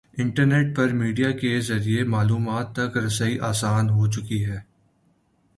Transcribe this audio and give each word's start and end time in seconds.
Internet 0.17 0.75
پر 0.75 0.93
media 0.93 1.31
کے 1.31 1.59
ذریعے 1.59 2.03
معلومات 2.03 2.75
تک 2.75 2.97
رسائی 2.97 3.39
آسان 3.39 3.89
ہو 3.89 4.07
چکی 4.11 4.45
ہے۔ 4.45 4.59